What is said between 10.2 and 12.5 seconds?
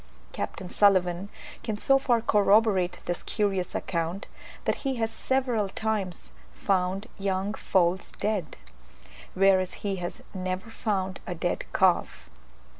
never found a dead calf.